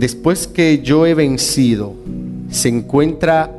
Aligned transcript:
después 0.00 0.46
que 0.48 0.78
yo 0.78 1.04
he 1.04 1.12
vencido, 1.12 1.92
se 2.50 2.70
encuentra 2.70 3.54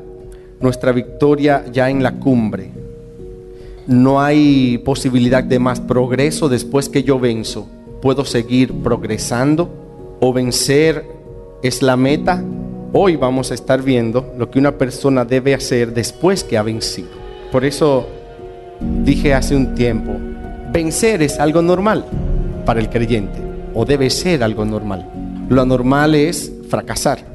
nuestra 0.60 0.92
victoria 0.92 1.66
ya 1.72 1.92
en 1.92 2.02
la 2.02 2.14
cumbre. 2.14 2.72
No 3.86 4.20
hay 4.20 4.80
posibilidad 4.80 5.44
de 5.44 5.60
más 5.60 5.80
progreso 5.80 6.50
después 6.50 6.90
que 6.90 7.04
yo 7.04 7.20
venzo. 7.20 7.68
¿Puedo 8.02 8.26
seguir 8.26 8.74
progresando? 8.74 9.70
¿O 10.20 10.34
vencer 10.34 11.06
es 11.62 11.84
la 11.84 11.96
meta? 11.96 12.44
Hoy 12.92 13.18
vamos 13.18 13.52
a 13.52 13.54
estar 13.54 13.84
viendo 13.84 14.34
lo 14.36 14.50
que 14.50 14.58
una 14.58 14.80
persona 14.80 15.24
debe 15.24 15.54
hacer 15.54 15.94
después 15.94 16.44
que 16.44 16.58
ha 16.58 16.64
vencido. 16.64 17.10
Por 17.52 17.64
eso 17.66 18.08
dije 19.04 19.36
hace 19.36 19.56
un 19.56 19.76
tiempo, 19.76 20.14
vencer 20.74 21.22
es 21.22 21.40
algo 21.40 21.62
normal 21.62 22.04
para 22.66 22.80
el 22.80 22.90
creyente, 22.90 23.40
o 23.76 23.86
debe 23.86 24.10
ser 24.10 24.44
algo 24.44 24.66
normal. 24.66 25.21
Lo 25.52 25.66
normal 25.66 26.16
es 26.16 26.50
fracasar 26.70 27.26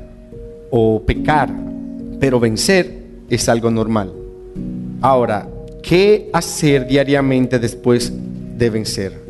o 0.70 1.02
pecar, 1.02 1.50
pero 2.18 2.40
vencer 2.40 3.02
es 3.28 3.46
algo 3.46 3.70
normal. 3.70 4.10
Ahora, 5.02 5.46
¿qué 5.82 6.30
hacer 6.32 6.86
diariamente 6.86 7.58
después 7.58 8.10
de 8.56 8.70
vencer? 8.70 9.20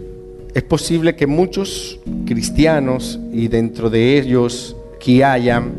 Es 0.54 0.62
posible 0.62 1.16
que 1.16 1.26
muchos 1.26 1.98
cristianos 2.26 3.18
y 3.32 3.48
dentro 3.48 3.90
de 3.90 4.20
ellos 4.20 4.76
que 5.00 5.24
hayan 5.24 5.72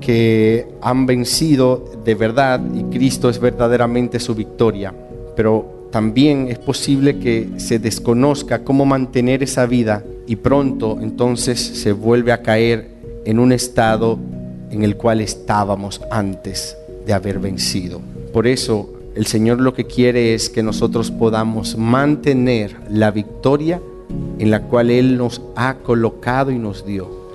que 0.00 0.66
han 0.80 1.04
vencido 1.04 1.92
de 2.06 2.14
verdad 2.14 2.58
y 2.74 2.84
Cristo 2.84 3.28
es 3.28 3.38
verdaderamente 3.38 4.18
su 4.18 4.34
victoria, 4.34 4.94
pero 5.36 5.88
también 5.92 6.48
es 6.48 6.58
posible 6.58 7.18
que 7.18 7.50
se 7.58 7.78
desconozca 7.78 8.64
cómo 8.64 8.86
mantener 8.86 9.42
esa 9.42 9.66
vida 9.66 10.02
y 10.26 10.36
pronto 10.36 10.98
entonces 11.00 11.60
se 11.60 11.92
vuelve 11.92 12.32
a 12.32 12.42
caer 12.42 12.88
en 13.24 13.38
un 13.38 13.52
estado 13.52 14.18
en 14.70 14.82
el 14.82 14.96
cual 14.96 15.20
estábamos 15.20 16.00
antes 16.10 16.76
de 17.06 17.12
haber 17.12 17.38
vencido. 17.38 18.00
Por 18.32 18.46
eso 18.46 18.92
el 19.14 19.26
Señor 19.26 19.60
lo 19.60 19.72
que 19.72 19.84
quiere 19.84 20.34
es 20.34 20.50
que 20.50 20.62
nosotros 20.62 21.10
podamos 21.10 21.76
mantener 21.76 22.76
la 22.90 23.10
victoria 23.10 23.80
en 24.38 24.50
la 24.50 24.62
cual 24.62 24.90
Él 24.90 25.16
nos 25.16 25.40
ha 25.54 25.76
colocado 25.78 26.50
y 26.50 26.58
nos 26.58 26.84
dio. 26.84 27.26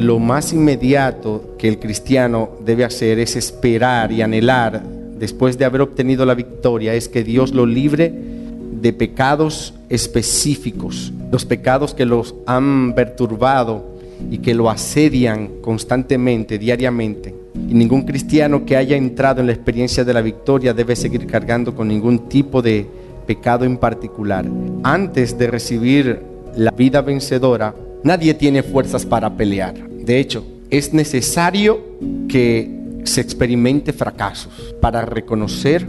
Lo 0.00 0.18
más 0.18 0.52
inmediato 0.52 1.54
que 1.58 1.68
el 1.68 1.78
cristiano 1.78 2.48
debe 2.64 2.84
hacer 2.84 3.18
es 3.18 3.36
esperar 3.36 4.10
y 4.12 4.22
anhelar 4.22 4.82
después 5.18 5.58
de 5.58 5.64
haber 5.64 5.82
obtenido 5.82 6.24
la 6.24 6.34
victoria, 6.34 6.94
es 6.94 7.08
que 7.08 7.24
Dios 7.24 7.52
lo 7.52 7.66
libre 7.66 8.37
de 8.80 8.92
pecados 8.92 9.74
específicos, 9.88 11.12
los 11.30 11.44
pecados 11.44 11.94
que 11.94 12.06
los 12.06 12.34
han 12.46 12.94
perturbado 12.94 13.98
y 14.30 14.38
que 14.38 14.54
lo 14.54 14.70
asedian 14.70 15.60
constantemente, 15.60 16.58
diariamente. 16.58 17.34
Y 17.54 17.74
ningún 17.74 18.02
cristiano 18.02 18.64
que 18.64 18.76
haya 18.76 18.96
entrado 18.96 19.40
en 19.40 19.46
la 19.46 19.52
experiencia 19.52 20.04
de 20.04 20.14
la 20.14 20.20
victoria 20.20 20.74
debe 20.74 20.96
seguir 20.96 21.26
cargando 21.26 21.74
con 21.74 21.88
ningún 21.88 22.28
tipo 22.28 22.62
de 22.62 22.86
pecado 23.26 23.64
en 23.64 23.76
particular. 23.76 24.46
Antes 24.82 25.36
de 25.38 25.48
recibir 25.48 26.22
la 26.56 26.70
vida 26.70 27.02
vencedora, 27.02 27.74
nadie 28.02 28.34
tiene 28.34 28.62
fuerzas 28.62 29.04
para 29.04 29.36
pelear. 29.36 29.74
De 29.88 30.18
hecho, 30.18 30.44
es 30.70 30.92
necesario 30.92 31.80
que 32.28 32.78
se 33.04 33.20
experimente 33.20 33.92
fracasos 33.92 34.74
para 34.80 35.04
reconocer 35.04 35.86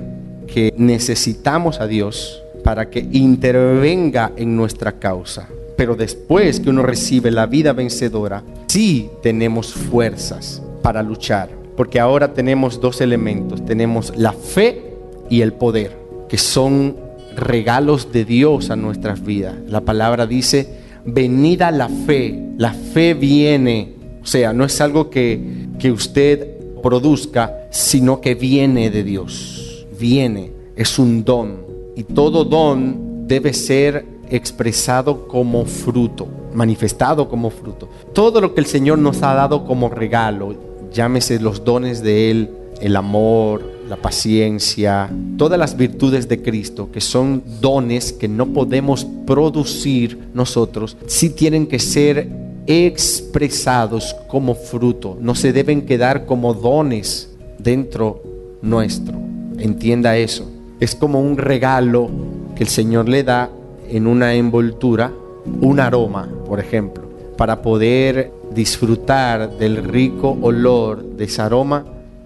que 0.48 0.74
necesitamos 0.78 1.80
a 1.80 1.88
Dios 1.88 2.42
para 2.70 2.88
que 2.88 3.00
intervenga 3.00 4.34
en 4.36 4.56
nuestra 4.56 5.00
causa. 5.00 5.50
Pero 5.76 5.96
después 5.96 6.60
que 6.60 6.70
uno 6.70 6.84
recibe 6.84 7.32
la 7.32 7.48
vida 7.48 7.74
vencedora, 7.74 8.44
sí 8.68 9.10
tenemos 9.24 9.74
fuerzas 9.74 10.62
para 10.84 11.02
luchar. 11.02 11.50
Porque 11.76 12.00
ahora 12.00 12.32
tenemos 12.36 12.80
dos 12.80 13.02
elementos. 13.02 13.66
Tenemos 13.66 14.16
la 14.16 14.34
fe 14.34 14.94
y 15.32 15.42
el 15.42 15.54
poder, 15.54 15.98
que 16.30 16.38
son 16.38 16.96
regalos 17.36 18.12
de 18.12 18.24
Dios 18.24 18.70
a 18.70 18.76
nuestras 18.76 19.26
vidas. 19.26 19.56
La 19.66 19.82
palabra 19.82 20.28
dice, 20.28 20.70
venida 21.06 21.72
la 21.72 21.90
fe. 21.90 22.52
La 22.60 22.74
fe 22.74 23.16
viene. 23.16 23.96
O 24.22 24.28
sea, 24.28 24.54
no 24.54 24.64
es 24.64 24.80
algo 24.80 25.10
que, 25.10 25.42
que 25.80 25.92
usted 25.92 26.48
produzca, 26.84 27.52
sino 27.72 28.22
que 28.22 28.36
viene 28.36 28.92
de 28.92 29.04
Dios. 29.04 29.88
Viene. 30.00 30.52
Es 30.76 31.00
un 31.00 31.26
don 31.26 31.69
y 32.00 32.06
todo 32.06 32.46
don 32.46 33.28
debe 33.28 33.54
ser 33.54 34.06
expresado 34.30 35.28
como 35.28 35.66
fruto, 35.66 36.30
manifestado 36.54 37.28
como 37.28 37.50
fruto. 37.50 37.90
Todo 38.14 38.40
lo 38.40 38.54
que 38.54 38.62
el 38.62 38.68
Señor 38.68 39.00
nos 39.00 39.22
ha 39.22 39.34
dado 39.34 39.66
como 39.66 39.90
regalo, 39.90 40.56
llámese 40.94 41.42
los 41.42 41.66
dones 41.66 42.02
de 42.02 42.32
Él, 42.32 42.52
el 42.80 42.96
amor, 42.96 43.70
la 43.90 43.98
paciencia, 43.98 45.12
todas 45.38 45.60
las 45.60 45.76
virtudes 45.76 46.30
de 46.30 46.42
Cristo, 46.42 46.90
que 46.90 47.02
son 47.02 47.44
dones 47.60 48.14
que 48.14 48.30
no 48.30 48.46
podemos 48.46 49.06
producir 49.28 50.18
nosotros, 50.34 50.96
sí 51.06 51.32
tienen 51.32 51.68
que 51.68 51.80
ser 51.80 52.30
expresados 52.66 54.16
como 54.30 54.56
fruto, 54.56 55.18
no 55.20 55.36
se 55.36 55.52
deben 55.52 55.82
quedar 55.82 56.26
como 56.26 56.54
dones 56.54 57.30
dentro 57.58 58.24
nuestro. 58.62 59.20
Entienda 59.58 60.16
eso 60.16 60.49
es 60.80 60.96
como 60.96 61.20
un 61.20 61.38
regalo 61.38 62.10
que 62.56 62.64
el 62.64 62.70
Señor 62.70 63.10
le 63.10 63.24
da 63.24 63.50
en 63.90 64.08
una 64.08 64.34
envoltura, 64.36 65.12
un 65.62 65.80
aroma, 65.80 66.30
por 66.48 66.60
ejemplo. 66.60 67.04
Para 67.38 67.62
poder 67.62 68.32
disfrutar 68.54 69.58
del 69.58 69.84
rico 69.84 70.38
olor 70.42 71.04
de 71.04 71.26
ese 71.26 71.42
aroma, 71.42 71.86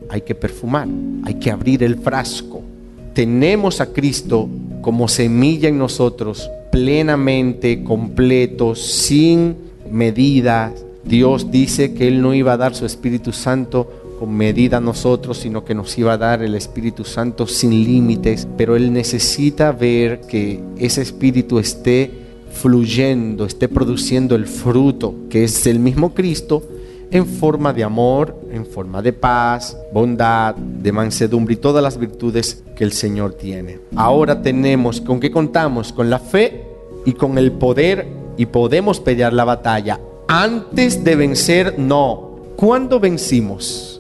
hay 0.09 0.22
que 0.22 0.36
perfumar, 0.36 0.88
hay 1.24 1.36
que 1.36 1.52
abrir 1.52 1.84
el 1.84 1.97
frasco. 1.97 2.62
Tenemos 3.13 3.81
a 3.81 3.88
Cristo 3.88 4.47
como 4.81 5.08
semilla 5.08 5.69
en 5.69 5.78
nosotros, 5.78 6.50
plenamente, 6.72 7.84
completo, 7.84 8.75
sin 8.75 9.56
medidas. 9.90 10.74
Dios 11.03 11.52
dice 11.52 11.94
que 11.94 12.08
Él 12.08 12.22
no 12.22 12.34
iba 12.34 12.53
a 12.53 12.58
dar 12.58 12.75
su 12.75 12.86
Espíritu 12.86 13.31
Santo 13.31 14.03
medida 14.26 14.78
a 14.78 14.82
nosotros, 14.82 15.38
sino 15.38 15.66
que 15.66 15.76
nos 15.76 15.98
iba 15.98 16.14
a 16.14 16.18
dar 16.18 16.44
el 16.44 16.56
Espíritu 16.56 17.04
Santo 17.04 17.48
sin 17.48 17.72
límites, 17.72 18.48
pero 18.58 18.76
Él 18.76 18.94
necesita 18.94 19.72
ver 19.72 20.22
que 20.22 20.62
ese 20.78 21.02
Espíritu 21.02 21.60
esté 21.60 22.12
fluyendo, 22.52 23.46
esté 23.46 23.68
produciendo 23.68 24.36
el 24.36 24.46
fruto, 24.46 25.16
que 25.30 25.44
es 25.44 25.66
el 25.68 25.80
mismo 25.80 26.14
Cristo, 26.14 26.64
en 27.12 27.28
forma 27.28 27.74
de 27.74 27.84
amor, 27.84 28.36
en 28.52 28.66
forma 28.66 29.02
de 29.02 29.14
paz, 29.14 29.78
bondad, 29.94 30.56
de 30.56 30.92
mansedumbre 30.92 31.54
y 31.54 31.58
todas 31.58 31.84
las 31.84 32.00
virtudes 32.00 32.64
que 32.76 32.84
el 32.84 32.92
Señor 32.92 33.34
tiene. 33.34 33.80
Ahora 33.96 34.42
tenemos, 34.42 35.00
¿con 35.00 35.20
qué 35.20 35.30
contamos? 35.30 35.94
Con 35.94 36.10
la 36.10 36.18
fe 36.18 36.64
y 37.06 37.14
con 37.14 37.38
el 37.38 37.52
poder 37.52 38.08
y 38.36 38.48
podemos 38.48 39.00
pelear 39.00 39.32
la 39.32 39.46
batalla. 39.46 40.00
Antes 40.28 41.04
de 41.04 41.16
vencer, 41.16 41.78
no. 41.78 42.34
¿Cuándo 42.56 43.00
vencimos? 43.00 43.93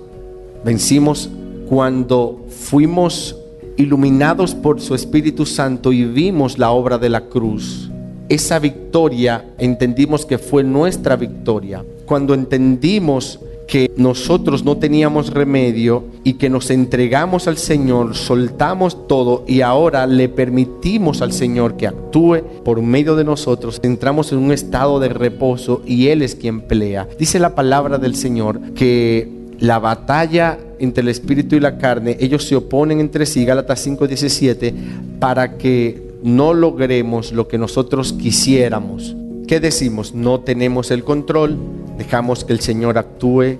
Vencimos 0.63 1.29
cuando 1.67 2.45
fuimos 2.49 3.35
iluminados 3.77 4.55
por 4.55 4.79
su 4.79 4.95
Espíritu 4.95 5.45
Santo 5.45 5.91
y 5.91 6.05
vimos 6.05 6.57
la 6.57 6.71
obra 6.71 6.97
de 6.97 7.09
la 7.09 7.21
cruz. 7.21 7.89
Esa 8.29 8.59
victoria 8.59 9.45
entendimos 9.57 10.25
que 10.25 10.37
fue 10.37 10.63
nuestra 10.63 11.15
victoria. 11.15 11.83
Cuando 12.05 12.33
entendimos 12.33 13.39
que 13.67 13.91
nosotros 13.95 14.63
no 14.63 14.77
teníamos 14.77 15.33
remedio 15.33 16.03
y 16.23 16.33
que 16.33 16.49
nos 16.49 16.69
entregamos 16.69 17.47
al 17.47 17.57
Señor, 17.57 18.15
soltamos 18.15 19.07
todo 19.07 19.43
y 19.47 19.61
ahora 19.61 20.05
le 20.05 20.29
permitimos 20.29 21.21
al 21.21 21.33
Señor 21.33 21.75
que 21.75 21.87
actúe 21.87 22.41
por 22.63 22.81
medio 22.81 23.15
de 23.15 23.23
nosotros, 23.23 23.79
entramos 23.83 24.31
en 24.31 24.39
un 24.39 24.51
estado 24.51 24.99
de 24.99 25.09
reposo 25.09 25.81
y 25.85 26.07
Él 26.07 26.21
es 26.21 26.35
quien 26.35 26.61
pelea. 26.61 27.07
Dice 27.17 27.39
la 27.39 27.55
palabra 27.55 27.97
del 27.97 28.15
Señor 28.15 28.59
que 28.73 29.42
la 29.63 29.79
batalla 29.79 30.59
entre 30.77 31.03
el 31.03 31.07
espíritu 31.07 31.55
y 31.55 31.61
la 31.61 31.77
carne, 31.77 32.17
ellos 32.19 32.45
se 32.45 32.53
oponen 32.53 32.99
entre 32.99 33.25
sí, 33.25 33.45
Gálatas 33.45 33.79
5:17, 33.87 34.73
para 35.19 35.57
que 35.57 36.15
no 36.21 36.53
logremos 36.53 37.31
lo 37.31 37.47
que 37.47 37.57
nosotros 37.57 38.11
quisiéramos. 38.11 39.15
¿Qué 39.47 39.61
decimos? 39.61 40.13
No 40.13 40.41
tenemos 40.41 40.91
el 40.91 41.05
control, 41.05 41.57
dejamos 41.97 42.43
que 42.43 42.51
el 42.51 42.59
Señor 42.59 42.97
actúe 42.97 43.55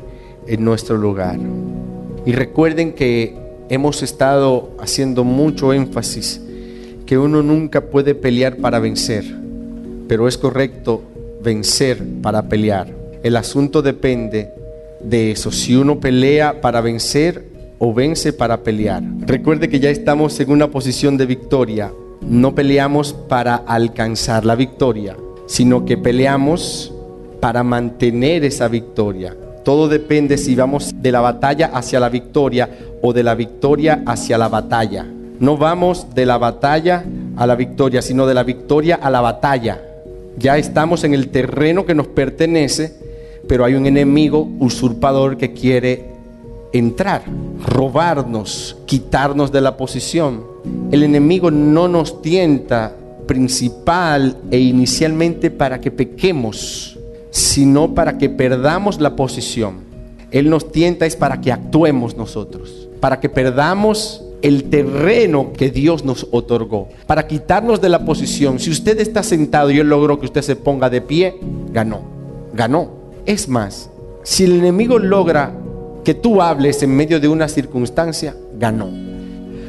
en 0.46 0.66
nuestro 0.66 0.98
lugar. 0.98 1.40
Y 2.26 2.34
recuerden 2.34 2.92
que 2.92 3.38
hemos 3.70 4.04
estado 4.04 4.72
haciendo 4.80 5.24
mucho 5.24 5.72
énfasis 5.72 6.42
que 7.06 7.18
uno 7.18 7.42
nunca 7.42 7.80
puede 7.80 8.14
pelear 8.14 8.58
para 8.58 8.80
vencer, 8.80 9.24
pero 10.10 10.28
es 10.28 10.38
correcto 10.38 11.02
vencer 11.42 12.04
para 12.22 12.50
pelear. 12.50 12.94
El 13.24 13.38
asunto 13.38 13.82
depende 13.82 14.50
de 15.04 15.32
eso, 15.32 15.52
si 15.52 15.76
uno 15.76 16.00
pelea 16.00 16.62
para 16.62 16.82
vencer 16.82 17.46
o 17.80 17.94
vence 17.94 18.32
para 18.34 18.64
pelear. 18.64 19.04
Recuerde 19.22 19.70
que 19.70 19.80
ya 19.80 19.90
estamos 19.90 20.40
en 20.40 20.52
una 20.52 20.68
posición 20.68 21.18
de 21.18 21.26
victoria. 21.26 21.92
No 22.22 22.56
peleamos 22.56 23.14
para 23.14 23.56
alcanzar 23.56 24.46
la 24.46 24.56
victoria, 24.56 25.18
sino 25.48 25.84
que 25.84 25.98
peleamos 25.98 26.94
para 27.42 27.64
mantener 27.64 28.46
esa 28.46 28.70
victoria. 28.70 29.36
Todo 29.66 29.90
depende 29.90 30.38
si 30.38 30.56
vamos 30.56 30.94
de 30.96 31.12
la 31.12 31.22
batalla 31.22 31.72
hacia 31.74 32.00
la 32.00 32.10
victoria 32.10 32.70
o 33.02 33.12
de 33.12 33.24
la 33.24 33.36
victoria 33.36 34.04
hacia 34.06 34.38
la 34.38 34.48
batalla. 34.48 35.06
No 35.40 35.58
vamos 35.58 36.08
de 36.16 36.26
la 36.26 36.38
batalla 36.38 37.04
a 37.36 37.46
la 37.46 37.56
victoria, 37.56 38.02
sino 38.02 38.26
de 38.26 38.34
la 38.34 38.44
victoria 38.44 38.96
a 38.96 39.10
la 39.10 39.20
batalla. 39.20 39.82
Ya 40.38 40.58
estamos 40.58 41.04
en 41.04 41.14
el 41.14 41.30
terreno 41.30 41.86
que 41.86 41.96
nos 41.96 42.08
pertenece, 42.08 42.94
pero 43.48 43.66
hay 43.66 43.76
un 43.76 43.86
enemigo 43.86 44.48
usurpador 44.60 45.38
que 45.38 45.54
quiere 45.54 46.14
entrar, 46.72 47.24
robarnos, 47.66 48.78
quitarnos 48.86 49.52
de 49.52 49.62
la 49.62 49.78
posición. 49.78 50.44
El 50.92 51.04
enemigo 51.04 51.52
no 51.52 51.88
nos 51.88 52.22
tienta 52.22 52.96
principal 53.28 54.38
e 54.52 54.60
inicialmente 54.60 55.52
para 55.52 55.80
que 55.80 55.92
pequemos, 55.92 56.98
sino 57.32 57.94
para 57.94 58.18
que 58.18 58.30
perdamos 58.30 59.00
la 59.00 59.16
posición. 59.16 59.78
Él 60.32 60.50
nos 60.50 60.72
tienta 60.72 61.06
es 61.06 61.16
para 61.16 61.40
que 61.42 61.52
actuemos 61.52 62.18
nosotros, 62.18 62.90
para 63.00 63.20
que 63.20 63.30
perdamos 63.30 64.24
el 64.42 64.66
terreno 64.66 65.54
que 65.54 65.70
Dios 65.70 66.04
nos 66.04 66.28
otorgó, 66.32 66.90
para 67.06 67.28
quitarnos 67.28 67.80
de 67.82 67.90
la 67.90 68.04
posición. 68.04 68.60
Si 68.60 68.72
usted 68.72 69.00
está 69.00 69.24
sentado 69.24 69.72
y 69.72 69.80
él 69.80 69.88
logró 69.88 70.20
que 70.20 70.26
usted 70.26 70.42
se 70.42 70.56
ponga 70.56 70.90
de 70.90 71.02
pie, 71.02 71.36
ganó, 71.72 72.02
ganó. 72.54 73.03
Es 73.26 73.48
más, 73.48 73.90
si 74.24 74.44
el 74.44 74.54
enemigo 74.54 75.00
logra 75.00 75.54
que 76.04 76.14
tú 76.14 76.42
hables 76.42 76.84
en 76.84 76.96
medio 76.96 77.20
de 77.20 77.28
una 77.28 77.48
circunstancia, 77.48 78.36
ganó. 78.58 78.90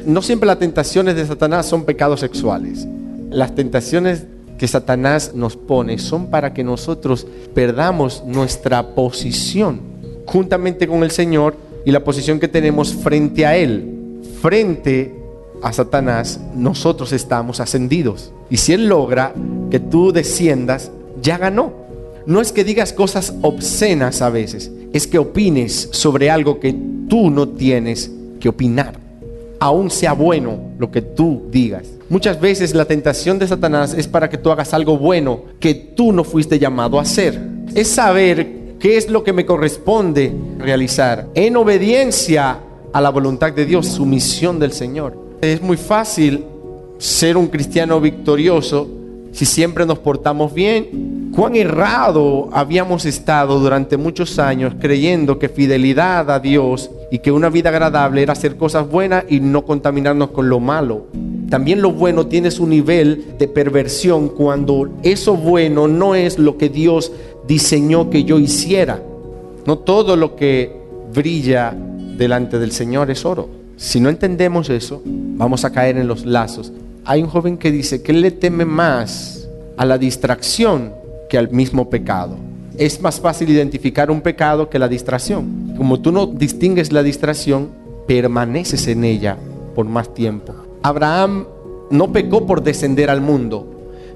No 0.05 0.21
siempre 0.21 0.47
las 0.47 0.59
tentaciones 0.59 1.15
de 1.15 1.25
Satanás 1.25 1.65
son 1.65 1.85
pecados 1.85 2.19
sexuales. 2.19 2.85
Las 3.29 3.55
tentaciones 3.55 4.25
que 4.57 4.67
Satanás 4.67 5.31
nos 5.33 5.55
pone 5.55 5.97
son 5.97 6.27
para 6.27 6.53
que 6.53 6.63
nosotros 6.63 7.27
perdamos 7.53 8.23
nuestra 8.25 8.95
posición 8.95 9.81
juntamente 10.25 10.87
con 10.87 11.03
el 11.03 11.11
Señor 11.11 11.55
y 11.85 11.91
la 11.91 12.03
posición 12.03 12.39
que 12.39 12.47
tenemos 12.47 12.93
frente 12.93 13.45
a 13.45 13.55
Él. 13.55 14.21
Frente 14.41 15.15
a 15.61 15.71
Satanás, 15.71 16.39
nosotros 16.53 17.13
estamos 17.13 17.59
ascendidos. 17.59 18.31
Y 18.49 18.57
si 18.57 18.73
Él 18.73 18.87
logra 18.87 19.33
que 19.71 19.79
tú 19.79 20.11
desciendas, 20.11 20.91
ya 21.21 21.37
ganó. 21.37 21.84
No 22.27 22.41
es 22.41 22.51
que 22.51 22.63
digas 22.63 22.91
cosas 22.91 23.35
obscenas 23.41 24.21
a 24.23 24.31
veces, 24.31 24.71
es 24.93 25.05
que 25.05 25.19
opines 25.19 25.89
sobre 25.91 26.31
algo 26.31 26.59
que 26.59 26.75
tú 27.07 27.29
no 27.29 27.49
tienes 27.49 28.11
que 28.39 28.49
opinar. 28.49 28.99
Aún 29.59 29.91
sea 29.91 30.13
bueno 30.13 30.71
lo 30.79 30.89
que 30.89 31.03
tú 31.03 31.43
digas. 31.51 31.87
Muchas 32.09 32.41
veces 32.41 32.73
la 32.73 32.85
tentación 32.85 33.37
de 33.37 33.47
Satanás 33.47 33.93
es 33.93 34.07
para 34.07 34.29
que 34.29 34.37
tú 34.37 34.49
hagas 34.49 34.73
algo 34.73 34.97
bueno 34.97 35.41
que 35.59 35.75
tú 35.75 36.11
no 36.11 36.23
fuiste 36.23 36.57
llamado 36.57 36.97
a 36.97 37.03
hacer. 37.03 37.39
Es 37.75 37.89
saber 37.89 38.77
qué 38.79 38.97
es 38.97 39.09
lo 39.09 39.23
que 39.23 39.33
me 39.33 39.45
corresponde 39.45 40.33
realizar 40.57 41.27
en 41.35 41.55
obediencia 41.57 42.59
a 42.91 43.01
la 43.01 43.09
voluntad 43.09 43.53
de 43.53 43.65
Dios, 43.65 43.87
su 43.87 44.05
misión 44.05 44.57
del 44.59 44.71
Señor. 44.71 45.17
Es 45.41 45.61
muy 45.61 45.77
fácil 45.77 46.43
ser 46.97 47.37
un 47.37 47.47
cristiano 47.47 48.01
victorioso 48.01 48.87
si 49.31 49.45
siempre 49.45 49.85
nos 49.85 49.99
portamos 49.99 50.53
bien 50.53 51.24
cuán 51.35 51.55
errado 51.55 52.49
habíamos 52.53 53.05
estado 53.05 53.59
durante 53.59 53.97
muchos 53.97 54.39
años 54.39 54.73
creyendo 54.79 55.37
que 55.37 55.49
fidelidad 55.49 56.31
a 56.31 56.39
Dios 56.39 56.89
y 57.11 57.19
que 57.19 57.31
una 57.31 57.49
vida 57.49 57.69
agradable 57.69 58.21
era 58.21 58.33
hacer 58.33 58.55
cosas 58.55 58.89
buenas 58.89 59.25
y 59.27 59.41
no 59.41 59.65
contaminarnos 59.65 60.29
con 60.29 60.47
lo 60.47 60.61
malo. 60.61 61.07
También 61.49 61.81
lo 61.81 61.91
bueno 61.91 62.27
tiene 62.27 62.51
su 62.51 62.65
nivel 62.65 63.35
de 63.37 63.49
perversión 63.49 64.29
cuando 64.29 64.89
eso 65.03 65.35
bueno 65.35 65.87
no 65.89 66.15
es 66.15 66.39
lo 66.39 66.57
que 66.57 66.69
Dios 66.69 67.11
diseñó 67.47 68.09
que 68.09 68.23
yo 68.23 68.39
hiciera. 68.39 69.01
No 69.65 69.79
todo 69.79 70.15
lo 70.15 70.35
que 70.35 70.71
brilla 71.13 71.75
delante 72.17 72.59
del 72.59 72.71
Señor 72.71 73.11
es 73.11 73.25
oro. 73.25 73.49
Si 73.75 73.99
no 73.99 74.09
entendemos 74.09 74.69
eso, 74.69 75.01
vamos 75.03 75.65
a 75.65 75.71
caer 75.71 75.97
en 75.97 76.07
los 76.07 76.25
lazos. 76.25 76.71
Hay 77.03 77.21
un 77.21 77.29
joven 77.29 77.57
que 77.57 77.71
dice 77.71 78.01
que 78.01 78.13
le 78.13 78.31
teme 78.31 78.63
más 78.63 79.47
a 79.75 79.85
la 79.85 79.97
distracción 79.97 81.04
que 81.29 81.37
al 81.37 81.49
mismo 81.51 81.89
pecado. 81.89 82.37
Es 82.77 83.01
más 83.01 83.19
fácil 83.19 83.49
identificar 83.49 84.11
un 84.11 84.21
pecado 84.21 84.69
que 84.69 84.79
la 84.79 84.87
distracción. 84.87 85.73
Como 85.77 86.01
tú 86.01 86.11
no 86.11 86.27
distingues 86.27 86.91
la 86.91 87.03
distracción, 87.03 87.69
permaneces 88.07 88.87
en 88.87 89.03
ella 89.03 89.37
por 89.73 89.85
más 89.85 90.13
tiempo. 90.13 90.53
Abraham 90.83 91.45
no 91.89 92.11
pecó 92.11 92.45
por 92.45 92.63
descender 92.63 93.09
al 93.09 93.21
mundo, 93.21 93.65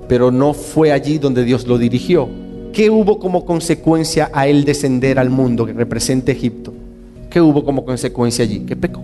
pero 0.07 0.31
no 0.31 0.53
fue 0.53 0.91
allí 0.91 1.17
donde 1.17 1.43
Dios 1.43 1.67
lo 1.67 1.77
dirigió. 1.77 2.27
¿Qué 2.73 2.89
hubo 2.89 3.19
como 3.19 3.45
consecuencia 3.45 4.29
a 4.33 4.47
él 4.47 4.65
descender 4.65 5.19
al 5.19 5.29
mundo 5.29 5.65
que 5.65 5.73
representa 5.73 6.31
Egipto? 6.31 6.73
¿Qué 7.29 7.41
hubo 7.41 7.63
como 7.63 7.85
consecuencia 7.85 8.43
allí? 8.43 8.59
Que 8.59 8.75
pecó. 8.75 9.01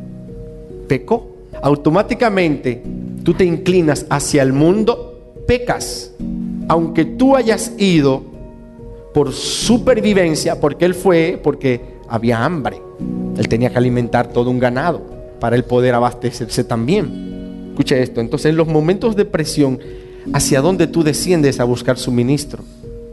Pecó. 0.88 1.28
Automáticamente 1.62 2.84
tú 3.24 3.34
te 3.34 3.46
inclinas 3.46 4.06
hacia 4.10 4.44
el 4.44 4.54
mundo, 4.54 5.34
pecas 5.48 6.12
aunque 6.67 7.06
tú 7.06 7.35
hayas 7.35 7.73
ido 7.77 8.23
por 9.13 9.31
supervivencia, 9.31 10.59
porque 10.59 10.85
él 10.85 10.94
fue, 10.94 11.39
porque 11.41 11.81
había 12.09 12.44
hambre. 12.44 12.81
Él 13.38 13.47
tenía 13.47 13.69
que 13.69 13.77
alimentar 13.77 14.27
todo 14.27 14.50
un 14.50 14.59
ganado 14.59 15.01
para 15.39 15.56
él 15.56 15.63
poder 15.63 15.94
abastecerse 15.95 16.63
también. 16.63 17.69
Escucha 17.69 17.97
esto, 17.97 18.21
entonces 18.21 18.50
en 18.50 18.57
los 18.57 18.67
momentos 18.67 19.15
de 19.15 19.25
presión, 19.25 19.79
¿hacia 20.33 20.62
dónde 20.62 20.88
tú 20.88 21.03
desciendes 21.03 21.59
a 21.59 21.65
buscar 21.65 21.97
suministro? 21.97 22.63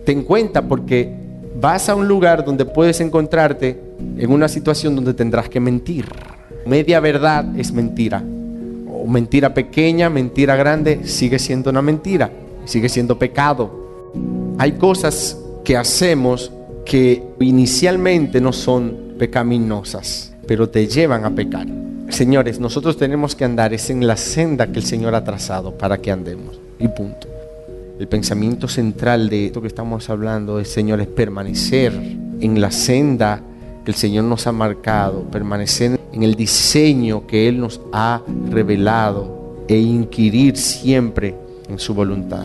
Ten 0.05 0.23
cuenta 0.25 0.63
porque 0.63 1.13
vas 1.61 1.89
a 1.89 1.95
un 1.95 2.09
lugar 2.09 2.45
donde 2.45 2.65
puedes 2.65 3.01
encontrarte 3.01 3.79
en 4.19 4.31
una 4.31 4.49
situación 4.49 4.97
donde 4.97 5.15
tendrás 5.15 5.49
que 5.49 5.61
mentir. 5.61 6.07
Media 6.67 7.01
verdad 7.01 7.45
es 7.57 7.73
mentira. 7.73 8.23
O 8.93 9.07
mentira 9.07 9.53
pequeña, 9.53 10.09
mentira 10.11 10.57
grande, 10.57 11.01
sigue 11.05 11.39
siendo 11.39 11.71
una 11.71 11.83
mentira 11.83 12.31
sigue 12.65 12.89
siendo 12.89 13.19
pecado. 13.19 13.71
Hay 14.59 14.73
cosas 14.73 15.39
que 15.65 15.77
hacemos 15.77 16.53
que 16.85 17.23
inicialmente 17.41 18.41
no 18.41 18.53
son 18.53 19.15
pecaminosas, 19.19 20.33
pero 20.47 20.69
te 20.69 20.87
llevan 20.87 21.25
a 21.25 21.31
pecar. 21.31 21.67
Señores, 22.09 22.61
nosotros 22.61 22.97
tenemos 22.97 23.35
que 23.35 23.45
andar 23.45 23.73
es 23.73 23.89
en 23.89 24.07
la 24.07 24.17
senda 24.17 24.67
que 24.67 24.81
el 24.81 24.85
Señor 24.85 25.15
ha 25.15 25.25
trazado 25.25 25.79
para 25.79 25.99
que 25.99 26.11
andemos. 26.11 26.61
Y 26.79 26.89
punto. 26.89 27.29
El 27.99 28.09
pensamiento 28.09 28.69
central 28.69 29.31
de 29.31 29.47
esto 29.47 29.63
que 29.63 29.69
estamos 29.69 30.11
hablando 30.11 30.59
es, 30.59 30.69
Señor, 30.69 31.01
es 31.01 31.07
permanecer 31.07 31.93
en 31.93 32.61
la 32.61 32.71
senda 32.71 33.41
que 33.85 33.93
el 33.93 33.97
Señor 33.97 34.25
nos 34.25 34.47
ha 34.47 34.53
marcado, 34.53 35.23
permanecer 35.31 36.01
en 36.13 36.23
el 36.23 36.35
diseño 36.35 37.27
que 37.27 37.49
Él 37.49 37.61
nos 37.61 37.81
ha 37.93 38.23
revelado 38.51 39.65
e 39.69 39.79
inquirir 39.79 40.57
siempre 40.57 41.37
en 41.73 41.79
su 41.79 41.95
voluntad. 41.95 42.45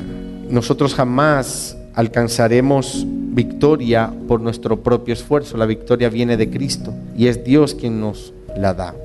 Nosotros 0.49 0.95
jamás 0.95 1.77
alcanzaremos 1.93 3.05
victoria 3.07 4.11
por 4.27 4.41
nuestro 4.41 4.81
propio 4.81 5.13
esfuerzo. 5.13 5.57
La 5.57 5.65
victoria 5.65 6.09
viene 6.09 6.37
de 6.37 6.49
Cristo 6.49 6.93
y 7.15 7.27
es 7.27 7.43
Dios 7.43 7.75
quien 7.75 7.99
nos 7.99 8.33
la 8.57 8.73
da. 8.73 8.95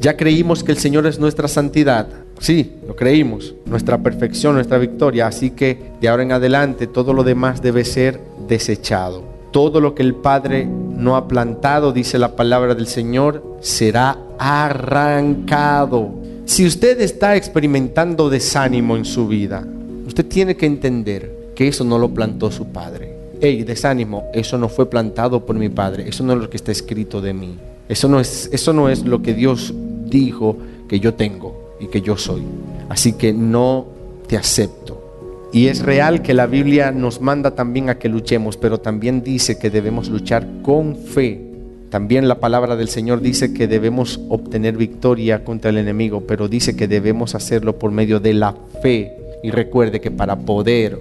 Ya 0.00 0.16
creímos 0.16 0.62
que 0.62 0.72
el 0.72 0.78
Señor 0.78 1.06
es 1.06 1.18
nuestra 1.18 1.48
santidad. 1.48 2.06
Sí, 2.38 2.74
lo 2.86 2.94
creímos, 2.94 3.54
nuestra 3.66 3.98
perfección, 3.98 4.54
nuestra 4.54 4.78
victoria. 4.78 5.26
Así 5.26 5.50
que 5.50 5.92
de 6.00 6.08
ahora 6.08 6.22
en 6.22 6.32
adelante 6.32 6.86
todo 6.86 7.12
lo 7.12 7.24
demás 7.24 7.62
debe 7.62 7.84
ser 7.84 8.20
desechado. 8.46 9.24
Todo 9.50 9.80
lo 9.80 9.94
que 9.94 10.02
el 10.02 10.14
Padre 10.14 10.66
no 10.66 11.16
ha 11.16 11.26
plantado, 11.26 11.92
dice 11.92 12.18
la 12.18 12.36
palabra 12.36 12.74
del 12.74 12.86
Señor, 12.86 13.42
será 13.60 14.18
arrancado. 14.38 16.10
Si 16.48 16.64
usted 16.64 16.98
está 17.02 17.36
experimentando 17.36 18.30
desánimo 18.30 18.96
en 18.96 19.04
su 19.04 19.28
vida, 19.28 19.68
usted 20.06 20.24
tiene 20.24 20.56
que 20.56 20.64
entender 20.64 21.30
que 21.54 21.68
eso 21.68 21.84
no 21.84 21.98
lo 21.98 22.08
plantó 22.08 22.50
su 22.50 22.68
padre. 22.68 23.12
Hey, 23.38 23.64
desánimo, 23.64 24.30
eso 24.32 24.56
no 24.56 24.70
fue 24.70 24.88
plantado 24.88 25.44
por 25.44 25.56
mi 25.56 25.68
padre, 25.68 26.08
eso 26.08 26.24
no 26.24 26.32
es 26.32 26.38
lo 26.38 26.48
que 26.48 26.56
está 26.56 26.72
escrito 26.72 27.20
de 27.20 27.34
mí. 27.34 27.58
Eso 27.86 28.08
no 28.08 28.18
es, 28.18 28.48
eso 28.50 28.72
no 28.72 28.88
es 28.88 29.04
lo 29.04 29.20
que 29.20 29.34
Dios 29.34 29.74
dijo 30.06 30.56
que 30.88 31.00
yo 31.00 31.12
tengo 31.12 31.74
y 31.80 31.88
que 31.88 32.00
yo 32.00 32.16
soy. 32.16 32.42
Así 32.88 33.12
que 33.12 33.34
no 33.34 33.86
te 34.26 34.38
acepto. 34.38 35.50
Y 35.52 35.66
es 35.66 35.80
real 35.80 36.22
que 36.22 36.32
la 36.32 36.46
Biblia 36.46 36.92
nos 36.92 37.20
manda 37.20 37.50
también 37.50 37.90
a 37.90 37.98
que 37.98 38.08
luchemos, 38.08 38.56
pero 38.56 38.80
también 38.80 39.22
dice 39.22 39.58
que 39.58 39.68
debemos 39.68 40.08
luchar 40.08 40.48
con 40.62 40.96
fe 40.96 41.47
también 41.90 42.28
la 42.28 42.38
palabra 42.38 42.76
del 42.76 42.88
Señor 42.88 43.20
dice 43.22 43.54
que 43.54 43.66
debemos 43.66 44.20
obtener 44.28 44.76
victoria 44.76 45.42
contra 45.44 45.70
el 45.70 45.78
enemigo, 45.78 46.24
pero 46.26 46.48
dice 46.48 46.76
que 46.76 46.86
debemos 46.86 47.34
hacerlo 47.34 47.78
por 47.78 47.90
medio 47.90 48.20
de 48.20 48.34
la 48.34 48.54
fe. 48.82 49.12
Y 49.42 49.50
recuerde 49.50 50.00
que 50.00 50.10
para 50.10 50.36
poder 50.36 50.98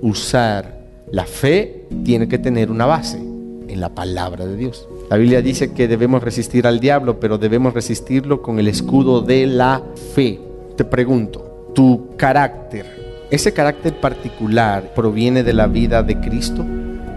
usar 0.00 0.78
la 1.10 1.24
fe 1.24 1.86
tiene 2.04 2.28
que 2.28 2.38
tener 2.38 2.70
una 2.70 2.86
base 2.86 3.16
en 3.16 3.80
la 3.80 3.88
palabra 3.88 4.46
de 4.46 4.56
Dios. 4.56 4.88
La 5.10 5.16
Biblia 5.16 5.42
dice 5.42 5.72
que 5.72 5.88
debemos 5.88 6.22
resistir 6.22 6.66
al 6.66 6.80
diablo, 6.80 7.18
pero 7.18 7.38
debemos 7.38 7.74
resistirlo 7.74 8.42
con 8.42 8.58
el 8.58 8.68
escudo 8.68 9.22
de 9.22 9.46
la 9.46 9.82
fe. 10.14 10.38
Te 10.76 10.84
pregunto, 10.84 11.72
¿tu 11.74 12.10
carácter, 12.16 12.86
ese 13.30 13.52
carácter 13.52 13.98
particular 14.00 14.92
proviene 14.94 15.42
de 15.42 15.52
la 15.52 15.66
vida 15.66 16.02
de 16.02 16.20
Cristo? 16.20 16.64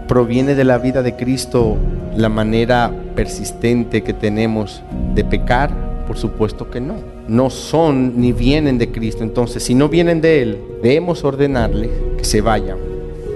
¿Proviene 0.08 0.54
de 0.54 0.64
la 0.64 0.78
vida 0.78 1.02
de 1.02 1.14
Cristo 1.14 1.76
la 2.16 2.28
manera 2.28 2.92
persistente 3.14 4.02
que 4.02 4.12
tenemos 4.12 4.82
de 5.14 5.24
pecar? 5.24 6.04
Por 6.06 6.16
supuesto 6.16 6.70
que 6.70 6.80
no. 6.80 6.96
No 7.28 7.50
son 7.50 8.20
ni 8.20 8.32
vienen 8.32 8.78
de 8.78 8.90
Cristo. 8.90 9.22
Entonces, 9.22 9.62
si 9.62 9.74
no 9.74 9.88
vienen 9.88 10.20
de 10.20 10.42
Él, 10.42 10.58
debemos 10.82 11.24
ordenarle 11.24 11.90
que 12.18 12.24
se 12.24 12.40
vayan. 12.40 12.78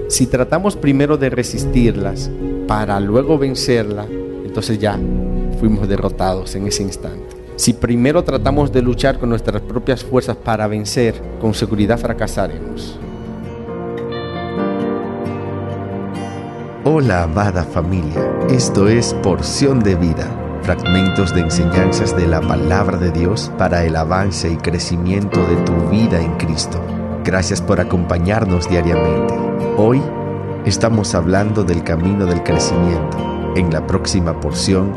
Si 0.09 0.27
tratamos 0.27 0.75
primero 0.75 1.17
de 1.17 1.29
resistirlas 1.29 2.29
para 2.67 2.99
luego 2.99 3.37
vencerla, 3.37 4.05
entonces 4.45 4.79
ya 4.79 4.99
fuimos 5.59 5.87
derrotados 5.87 6.55
en 6.55 6.67
ese 6.67 6.83
instante. 6.83 7.35
Si 7.57 7.73
primero 7.73 8.23
tratamos 8.23 8.71
de 8.71 8.81
luchar 8.81 9.17
con 9.17 9.29
nuestras 9.29 9.61
propias 9.63 10.03
fuerzas 10.03 10.37
para 10.37 10.67
vencer, 10.67 11.15
con 11.41 11.53
seguridad 11.53 11.97
fracasaremos. 11.97 12.99
Hola 16.89 17.23
amada 17.23 17.65
familia, 17.65 18.31
esto 18.49 18.87
es 18.87 19.13
Porción 19.15 19.81
de 19.81 19.95
Vida, 19.95 20.25
fragmentos 20.61 21.35
de 21.35 21.41
enseñanzas 21.41 22.15
de 22.15 22.25
la 22.25 22.39
palabra 22.39 22.95
de 22.95 23.11
Dios 23.11 23.51
para 23.57 23.83
el 23.83 23.93
avance 23.97 24.49
y 24.49 24.55
crecimiento 24.55 25.45
de 25.47 25.57
tu 25.65 25.73
vida 25.89 26.21
en 26.21 26.37
Cristo. 26.37 26.81
Gracias 27.25 27.61
por 27.61 27.81
acompañarnos 27.81 28.69
diariamente. 28.69 29.33
Hoy 29.75 30.01
estamos 30.65 31.13
hablando 31.13 31.65
del 31.65 31.83
camino 31.83 32.25
del 32.25 32.41
crecimiento. 32.41 33.17
En 33.57 33.69
la 33.69 33.85
próxima 33.85 34.39
porción 34.39 34.93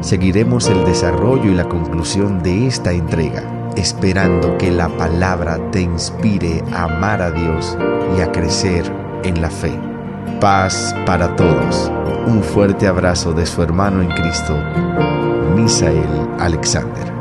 seguiremos 0.00 0.70
el 0.70 0.82
desarrollo 0.86 1.50
y 1.50 1.54
la 1.54 1.68
conclusión 1.68 2.42
de 2.42 2.68
esta 2.68 2.90
entrega, 2.90 3.70
esperando 3.76 4.56
que 4.56 4.70
la 4.70 4.88
palabra 4.88 5.58
te 5.72 5.82
inspire 5.82 6.64
a 6.72 6.84
amar 6.84 7.20
a 7.20 7.30
Dios 7.30 7.76
y 8.16 8.22
a 8.22 8.32
crecer 8.32 8.90
en 9.24 9.42
la 9.42 9.50
fe. 9.50 9.93
Paz 10.40 10.94
para 11.06 11.34
todos. 11.36 11.90
Un 12.26 12.42
fuerte 12.42 12.86
abrazo 12.86 13.32
de 13.32 13.46
su 13.46 13.62
hermano 13.62 14.02
en 14.02 14.08
Cristo, 14.10 14.56
Misael 15.54 16.28
Alexander. 16.38 17.13